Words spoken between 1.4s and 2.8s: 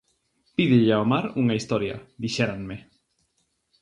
unha historia"– dixéranme.